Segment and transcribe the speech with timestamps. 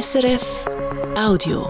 [0.00, 0.64] SRF
[1.16, 1.68] Audio.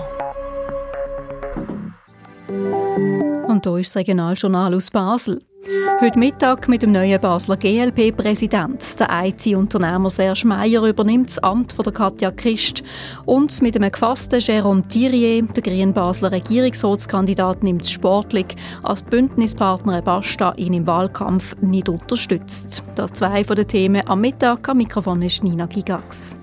[3.46, 5.42] Und hier ist das Regionaljournal aus Basel.
[6.00, 8.98] Heute Mittag mit dem neuen Basler GLP-Präsident.
[8.98, 12.82] Der IT-Unternehmer Serge Meyer übernimmt das Amt von der Katja Christ.
[13.26, 19.10] Und mit dem gefassten Jérôme Thirier, der grünen Basler Regierungsratskandidat, nimmt es sportlich, als die
[19.10, 22.82] Bündnispartner Basta ihn im Wahlkampf nicht unterstützt.
[22.94, 24.66] Das zwei von den Themen am Mittag.
[24.66, 26.38] Am Mikrofon ist Nina Gigax.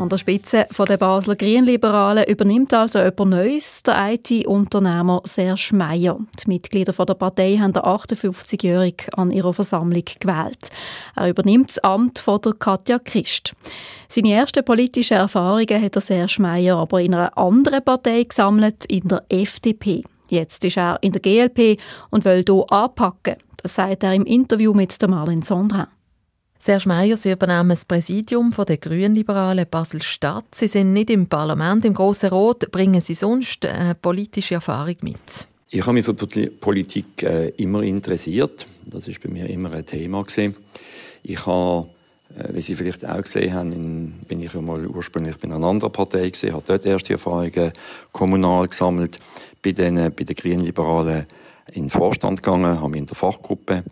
[0.00, 6.18] An der Spitze der Basler Grünliberalen übernimmt also jemand Neues, der IT-Unternehmer Serge Meyer.
[6.42, 10.70] Die Mitglieder der Partei haben den 58-Jährigen an ihrer Versammlung gewählt.
[11.16, 13.52] Er übernimmt das Amt von der Katja Christ.
[14.08, 19.06] Seine ersten politischen Erfahrungen hat der Serge Meyer aber in einer anderen Partei gesammelt, in
[19.06, 20.02] der FDP.
[20.30, 23.36] Jetzt ist er in der GLP und will hier anpacken.
[23.62, 25.88] Das sagt er im Interview mit Marlene Sondra.
[26.62, 30.44] Serge Meyer, Sie übernehmen das Präsidium der Grünliberalen Basel-Stadt.
[30.54, 32.70] Sie sind nicht im Parlament, im Grossen Rot.
[32.70, 35.48] Bringen Sie sonst eine politische Erfahrung mit?
[35.70, 38.66] Ich habe mich für Politik äh, immer interessiert.
[38.84, 40.54] Das ist bei mir immer ein Thema gewesen.
[41.22, 41.88] Ich habe,
[42.36, 45.92] äh, wie Sie vielleicht auch gesehen haben, in, bin ich einmal ursprünglich bei einer anderen
[45.92, 47.72] Partei gesehen, habe dort erste Erfahrungen
[48.12, 49.18] kommunal gesammelt,
[49.62, 51.24] bei den, bei den Grünliberalen
[51.72, 53.82] in den Vorstand gegangen, habe mich in der Fachgruppe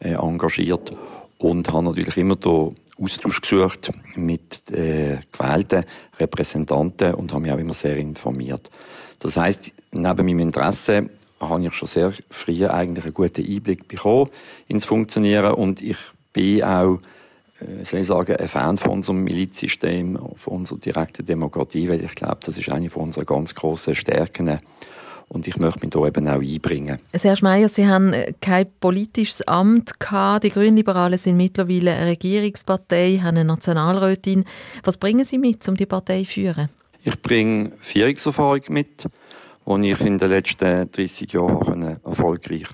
[0.00, 0.92] äh, engagiert
[1.38, 5.84] und habe natürlich immer den Austausch gesucht mit äh, gewählten
[6.18, 8.70] Repräsentanten und habe mich auch immer sehr informiert.
[9.18, 14.30] Das heißt, neben meinem Interesse habe ich schon sehr früh eigentlich einen guten Einblick bekommen
[14.68, 15.98] ins Funktionieren und ich
[16.32, 17.00] bin auch
[17.60, 22.14] äh, soll ich sagen, ein Fan von unserem Milizsystem, von unserer direkten Demokratie, weil ich
[22.14, 24.58] glaube, das ist eine von unseren ganz grossen Stärken
[25.28, 26.98] und ich möchte mich da eben auch einbringen.
[27.14, 30.44] Serge Meyer, Sie haben kein politisches Amt gehabt.
[30.44, 34.44] Die Grünliberalen sind mittlerweile eine Regierungspartei, haben eine Nationalrätin.
[34.84, 36.68] Was bringen Sie mit, um die Partei zu führen?
[37.02, 39.06] Ich bringe Führungserfahrung mit,
[39.66, 42.66] die ich in den letzten 30 Jahren erfolgreich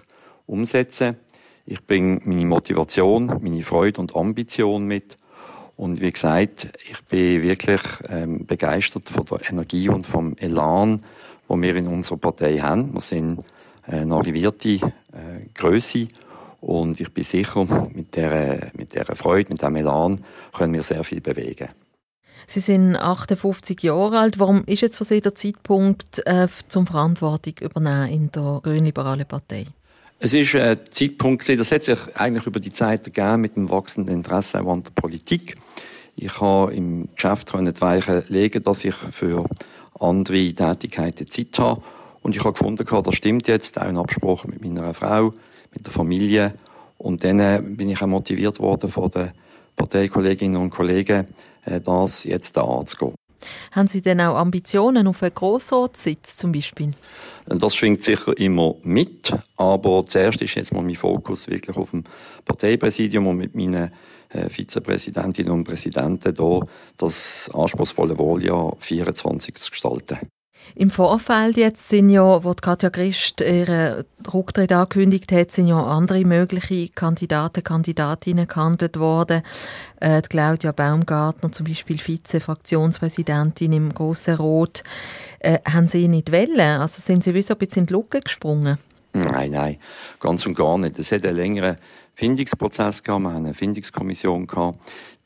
[0.47, 1.32] umsetzen konnte.
[1.65, 5.16] Ich bringe meine Motivation, meine Freude und Ambition mit.
[5.76, 11.03] Und wie gesagt, ich bin wirklich ähm, begeistert von der Energie und vom Elan,
[11.52, 12.92] die wir in unserer Partei haben.
[12.94, 13.42] Wir sind
[13.82, 14.80] eine arrivierte äh,
[15.54, 16.08] Größe
[16.60, 20.20] und ich bin sicher, mit dieser, mit dieser Freude, mit diesem Elan
[20.56, 21.68] können wir sehr viel bewegen.
[22.46, 24.38] Sie sind 58 Jahre alt.
[24.38, 29.66] Warum ist jetzt für Sie der Zeitpunkt äh, zum Verantwortung übernehmen in der Grünliberalen Partei?
[30.19, 34.14] Es ist ein Zeitpunkt, das hat sich eigentlich über die Zeit ergeben mit dem wachsenden
[34.14, 35.56] Interesse an der Politik.
[36.14, 39.46] Ich habe im Geschäft die Weichen legen, dass ich für
[40.02, 41.82] andere Tätigkeiten Zeit habe.
[42.22, 45.32] Und ich habe gefunden, das stimmt jetzt, auch in Absprache mit meiner Frau,
[45.72, 46.54] mit der Familie.
[46.98, 49.32] Und dann äh, bin ich auch motiviert worden von den
[49.74, 51.26] Parteikolleginnen und Kollegen,
[51.64, 53.14] äh, das jetzt anzugehen.
[53.72, 56.94] Haben Sie denn auch Ambitionen auf einen Grossratssitz zum Beispiel?
[57.47, 62.04] Das schwingt sicher immer mit, aber zuerst ist jetzt mal mein Fokus wirklich auf dem
[62.44, 63.91] Parteipräsidium und mit meinen
[64.28, 66.60] äh, Vizepräsidentinnen und Präsidenten da
[66.97, 70.19] das anspruchsvolle Wahljahr 24 zu gestalten.
[70.75, 76.25] Im Vorfeld jetzt sind ja, wo Katja Christ ihren Rücktritt angekündigt hat, sind ja andere
[76.25, 79.43] mögliche Kandidaten, Kandidatinnen gehandelt worden.
[80.00, 84.83] Äh, Claudia Baumgartner, zum Beispiel Vize-Fraktionspräsidentin im Grossen Rot.
[85.41, 86.61] Äh, haben Sie nicht wollen?
[86.61, 88.79] Also sind Sie wie so ein bisschen in die Lücke gesprungen?
[89.15, 89.77] Nein, nein,
[90.21, 90.99] ganz und gar nicht.
[90.99, 91.77] Es hat einen längeren
[92.15, 93.25] Findungsprozess gehabt.
[93.25, 94.79] Wir haben eine Findungskommission gehabt.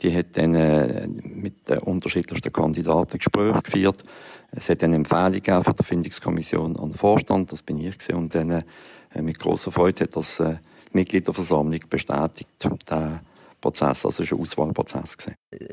[0.03, 4.03] Die hat dann äh, mit den unterschiedlichsten Kandidaten Gespräche geführt.
[4.53, 7.53] Es hat eine Empfehlung gegeben von der Findungskommission an den Vorstand.
[7.53, 8.17] Das bin ich gewesen.
[8.17, 10.57] Und dann äh, mit großer Freude hat das äh,
[10.93, 12.49] die Mitgliederversammlung bestätigt.
[12.91, 13.21] Der
[13.61, 15.17] Prozess, also es war ein Auswahlprozess.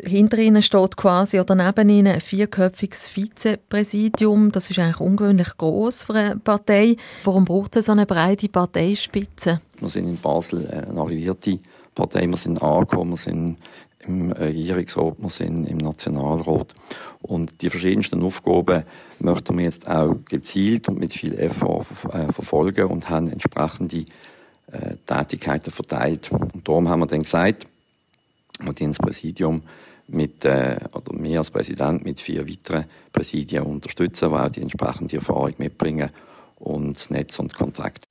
[0.06, 4.51] Hinter Ihnen steht quasi oder neben Ihnen ein vierköpfiges Vizepräsidium.
[4.51, 6.95] Das ist eigentlich ungewöhnlich groß für eine Partei.
[7.23, 9.59] Warum braucht es so eine breite Parteispitze?
[9.79, 11.59] Wir sind in Basel eine arrivierte
[11.93, 13.57] Partei, wir sind angekommen, wir sind
[14.05, 16.73] im Regierungsrat, wir sind im Nationalrat.
[17.21, 18.83] Und die verschiedensten Aufgaben
[19.19, 24.06] möchten wir jetzt auch gezielt und mit viel Effort äh, verfolgen und haben entsprechende
[24.71, 26.31] äh, Tätigkeiten verteilt.
[26.31, 27.68] Und darum haben wir dann gesagt,
[28.59, 29.62] wir ins Präsidium
[30.07, 35.15] mit, äh, oder mir als Präsident mit vier weiteren Präsidien unterstützen, die auch die entsprechende
[35.18, 36.09] Erfahrung mitbringen
[36.57, 38.06] und das Netz und Kontakt.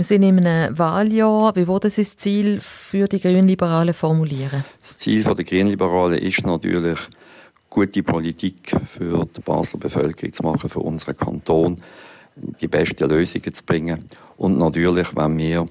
[0.00, 1.54] Wir sind in einem Wahljahr.
[1.56, 4.64] Wie wurde das Ziel für die Grünliberalen formulieren?
[4.80, 6.98] Das Ziel der Grünliberalen ist natürlich,
[7.68, 11.76] gute Politik für die Basler Bevölkerung zu machen, für unseren Kanton,
[12.34, 14.06] die besten Lösungen zu bringen.
[14.38, 15.66] Und natürlich, wenn wir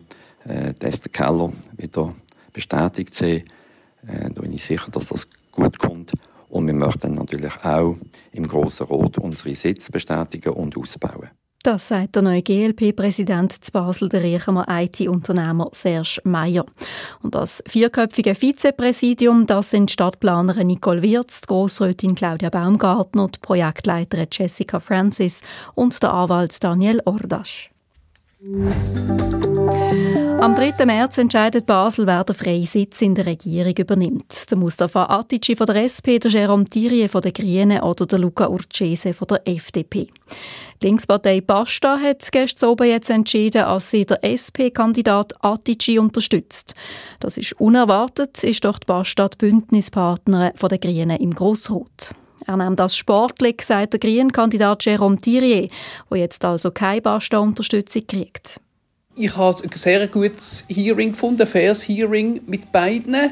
[0.48, 2.14] äh, Esther Keller wieder
[2.54, 3.50] bestätigt sehen,
[4.06, 6.12] äh, da bin ich sicher, dass das gut kommt.
[6.50, 7.98] Und wir möchten natürlich auch
[8.34, 11.32] im Grossen Rot unsere Sitze bestätigen und ausbauen.
[11.64, 16.66] Das sagt der neue GLP-Präsident zu Basel, der Riechemer IT-Unternehmer Serge Meyer.
[17.22, 24.28] Und das vierköpfige Vizepräsidium, das sind Stadtplanerin Nicole Wirz, die Grossrätin Claudia Baumgartner, die Projektleiterin
[24.32, 25.42] Jessica Francis
[25.76, 27.70] und der Anwalt Daniel Ordasch.
[30.42, 30.86] Am 3.
[30.86, 34.50] März entscheidet Basel, wer den freien Sitz in der Regierung übernimmt.
[34.50, 38.48] Der Mustafa Atici von der SP, der Jérôme Thierry von den Grünen oder der Luca
[38.48, 40.08] Urcese von der FDP.
[40.82, 46.74] Die Linkspartei Basta hat gestern oben jetzt entschieden, dass sie der SP-Kandidat Atici unterstützt.
[47.20, 52.14] Das ist unerwartet, ist doch die Basta die Bündnispartnerin von den Grünen im Grossrot.
[52.48, 55.70] Er nimmt das sportlich, sagt der Grünen-Kandidat Jérôme Thierry,
[56.10, 58.62] der jetzt also keine Basta-Unterstützung kriegt.
[59.22, 63.32] Ich habe ein sehr gutes Hearing gefunden, ein faires Hearing mit beiden.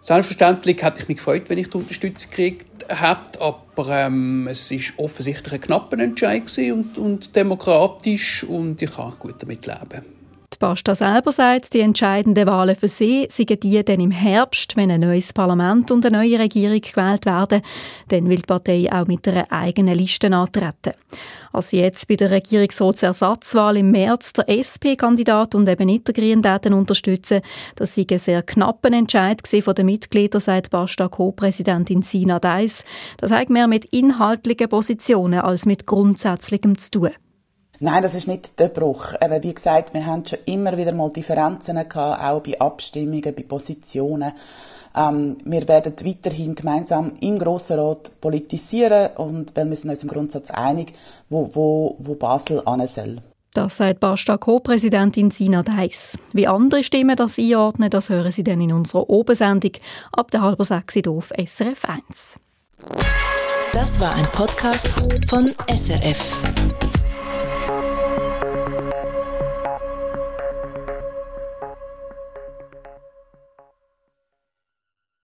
[0.00, 4.94] Selbstverständlich hätte ich mich gefreut, wenn ich die Unterstützung gekriegt hätte, aber ähm, es ist
[4.96, 10.19] offensichtlich ein knapper Entscheid und, und demokratisch und ich kann gut damit leben.
[10.60, 15.00] Basta selber sagt, die entscheidenden Wahlen für sie seien die dann im Herbst, wenn ein
[15.00, 17.62] neues Parlament und eine neue Regierung gewählt werden.
[18.08, 20.92] Dann will die Partei auch mit einer eigenen Liste antreten.
[21.50, 27.40] Als jetzt bei der Regierungsratsersatzwahl im März der SP-Kandidat und eben nicht der Grünen unterstützen,
[27.76, 32.84] das sei ein sehr knapper Entscheid von den Mitgliedern, sagt Basta Co-Präsidentin Sina Deiss.
[33.16, 37.10] Das hat mehr mit inhaltlichen Positionen als mit grundsätzlichem zu tun.
[37.82, 39.14] Nein, das ist nicht der Bruch.
[39.22, 43.42] Eben, wie gesagt, wir haben schon immer wieder mal Differenzen gehabt, auch bei Abstimmungen, bei
[43.42, 44.32] Positionen.
[44.94, 50.10] Ähm, wir werden weiterhin gemeinsam im Grossen Rat politisieren und weil wir sind uns im
[50.10, 50.92] Grundsatz einig,
[51.30, 53.22] wo, wo, wo Basel an soll.
[53.54, 56.18] Das sagt Basta Co-Präsidentin Sina Deiss.
[56.34, 59.72] Wie andere Stimmen das einordnen, das hören Sie dann in unserer Obensendung
[60.12, 62.38] ab der halben sechs auf SRF 1.
[63.72, 64.88] Das war ein Podcast
[65.28, 66.42] von SRF.